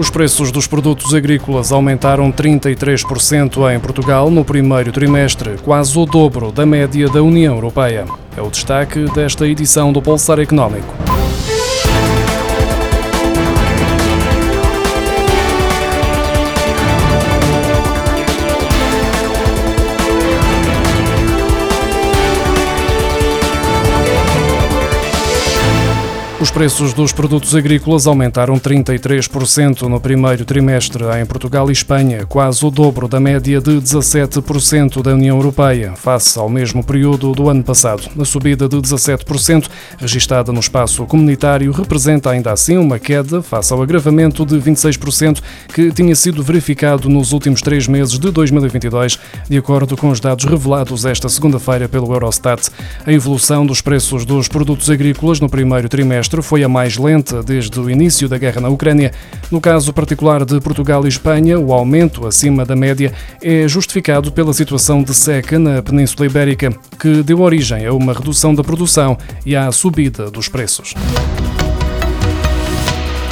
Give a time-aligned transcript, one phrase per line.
[0.00, 6.50] Os preços dos produtos agrícolas aumentaram 33% em Portugal no primeiro trimestre, quase o dobro
[6.50, 8.06] da média da União Europeia.
[8.34, 11.09] É o destaque desta edição do Pulsar Económico.
[26.40, 32.64] Os preços dos produtos agrícolas aumentaram 33% no primeiro trimestre em Portugal e Espanha, quase
[32.64, 37.62] o dobro da média de 17% da União Europeia, face ao mesmo período do ano
[37.62, 38.08] passado.
[38.18, 43.82] A subida de 17%, registada no espaço comunitário, representa ainda assim uma queda face ao
[43.82, 45.42] agravamento de 26%
[45.74, 50.46] que tinha sido verificado nos últimos três meses de 2022, de acordo com os dados
[50.46, 52.70] revelados esta segunda-feira pelo Eurostat.
[53.04, 57.80] A evolução dos preços dos produtos agrícolas no primeiro trimestre foi a mais lenta desde
[57.80, 59.10] o início da guerra na Ucrânia.
[59.50, 64.52] No caso particular de Portugal e Espanha, o aumento acima da média é justificado pela
[64.52, 69.56] situação de seca na Península Ibérica, que deu origem a uma redução da produção e
[69.56, 70.94] à subida dos preços.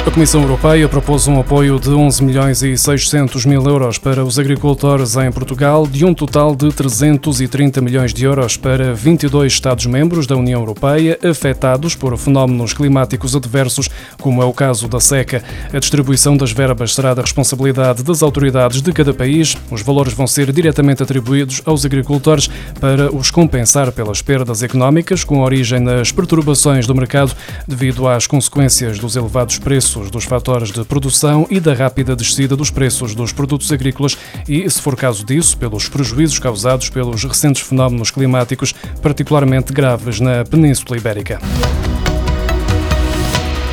[0.05, 4.39] A Comissão Europeia propôs um apoio de 11 milhões e 600 mil euros para os
[4.39, 10.35] agricultores em Portugal, de um total de 330 milhões de euros para 22 Estados-membros da
[10.35, 15.43] União Europeia afetados por fenómenos climáticos adversos, como é o caso da seca.
[15.71, 19.55] A distribuição das verbas será da responsabilidade das autoridades de cada país.
[19.69, 25.41] Os valores vão ser diretamente atribuídos aos agricultores para os compensar pelas perdas económicas com
[25.41, 27.33] origem nas perturbações do mercado
[27.67, 32.69] devido às consequências dos elevados preços dos fatores de produção e da rápida descida dos
[32.69, 38.11] preços dos produtos agrícolas e, se for caso disso, pelos prejuízos causados pelos recentes fenómenos
[38.11, 41.39] climáticos particularmente graves na Península Ibérica.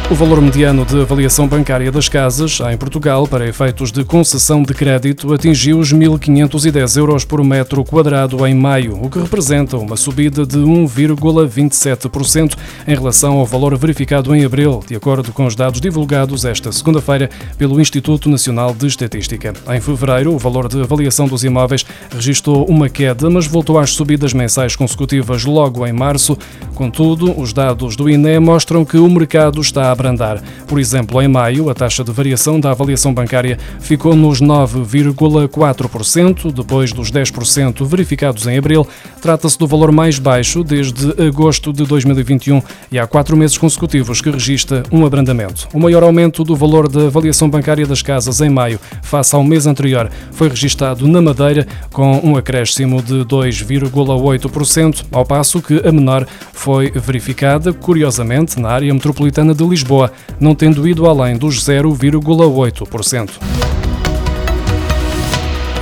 [0.08, 4.72] O valor mediano de avaliação bancária das casas em Portugal para efeitos de concessão de
[4.72, 10.46] crédito atingiu os 1.510 euros por metro quadrado em maio, o que representa uma subida
[10.46, 12.54] de 1,27%
[12.86, 17.28] em relação ao valor verificado em abril, de acordo com os dados divulgados esta segunda-feira
[17.58, 19.54] pelo Instituto Nacional de Estatística.
[19.74, 21.84] Em fevereiro, o valor de avaliação dos imóveis
[22.14, 26.38] registrou uma queda, mas voltou às subidas mensais consecutivas logo em março.
[26.76, 30.42] Contudo, os dados do INE mostram que o mercado está abrandar.
[30.66, 36.92] Por exemplo, em maio, a taxa de variação da avaliação bancária ficou nos 9,4%, depois
[36.92, 38.86] dos 10% verificados em abril.
[39.20, 42.62] Trata-se do valor mais baixo desde agosto de 2021
[42.92, 45.66] e há quatro meses consecutivos que registra um abrandamento.
[45.72, 49.66] O maior aumento do valor da avaliação bancária das casas em maio, face ao mês
[49.66, 56.26] anterior, foi registado na Madeira, com um acréscimo de 2,8%, ao passo que a menor
[56.52, 60.10] foi verificada, curiosamente, na área metropolitana de Lisboa Lisboa,
[60.40, 63.85] não tendo ido além dos 0,8%.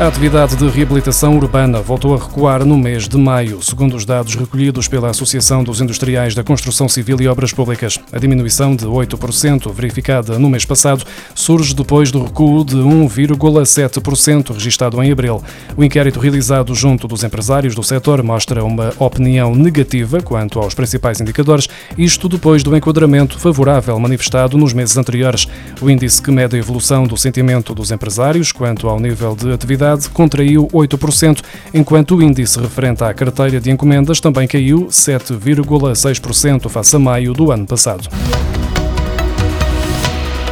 [0.01, 4.35] A atividade de reabilitação urbana voltou a recuar no mês de maio, segundo os dados
[4.35, 8.01] recolhidos pela Associação dos Industriais da Construção Civil e Obras Públicas.
[8.13, 15.01] A diminuição de 8% verificada no mês passado surge depois do recuo de 1,7% registado
[15.01, 15.41] em abril.
[15.77, 21.21] O inquérito realizado junto dos empresários do setor mostra uma opinião negativa quanto aos principais
[21.21, 25.47] indicadores, isto depois do enquadramento favorável manifestado nos meses anteriores.
[25.81, 29.84] O índice que mede a evolução do sentimento dos empresários quanto ao nível de atividade
[29.85, 36.97] atividade contraiu 8%, enquanto o índice referente à carteira de encomendas também caiu 7,6% face
[36.97, 38.09] a maio do ano passado.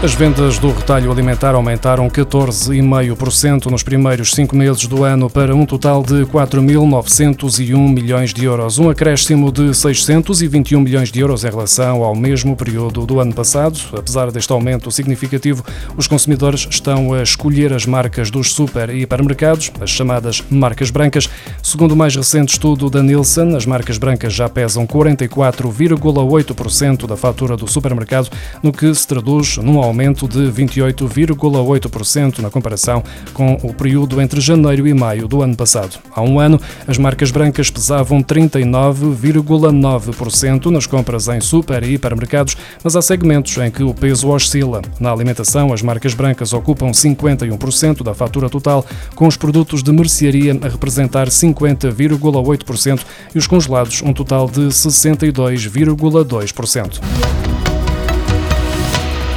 [0.03, 5.65] As vendas do retalho alimentar aumentaram 14,5% nos primeiros cinco meses do ano para um
[5.65, 12.03] total de 4.901 milhões de euros, um acréscimo de 621 milhões de euros em relação
[12.03, 13.79] ao mesmo período do ano passado.
[13.97, 15.65] Apesar deste aumento significativo,
[15.97, 21.31] os consumidores estão a escolher as marcas dos super e hipermercados, as chamadas marcas brancas.
[21.72, 27.56] Segundo o mais recente estudo da Nielsen, as marcas brancas já pesam 44,8% da fatura
[27.56, 28.28] do supermercado,
[28.62, 33.02] no que se traduz num aumento de 28,8% na comparação
[33.32, 35.99] com o período entre janeiro e maio do ano passado.
[36.14, 42.55] Há um ano, as marcas brancas pesavam 39,9% nas compras em super e hipermercados,
[42.85, 44.82] mas há segmentos em que o peso oscila.
[45.00, 50.55] Na alimentação, as marcas brancas ocupam 51% da fatura total, com os produtos de mercearia
[50.61, 51.31] a representar
[51.62, 53.00] 50,8%
[53.35, 57.51] e os congelados um total de 62,2%.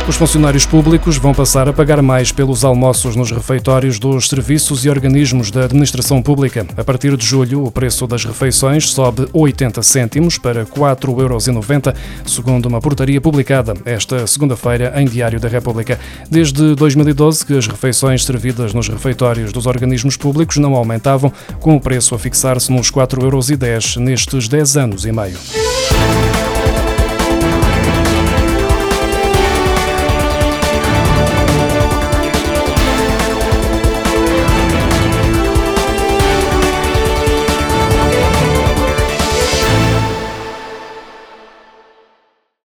[0.07, 4.89] Os funcionários públicos vão passar a pagar mais pelos almoços nos refeitórios dos serviços e
[4.89, 6.63] organismos da administração pública.
[6.77, 12.67] A partir de julho, o preço das refeições sobe 80 cêntimos para 4,90 euros, segundo
[12.67, 15.99] uma portaria publicada esta segunda-feira em Diário da República.
[16.29, 21.81] Desde 2012 que as refeições servidas nos refeitórios dos organismos públicos não aumentavam, com o
[21.81, 25.37] preço a fixar-se nos 4,10 euros nestes 10 anos e meio.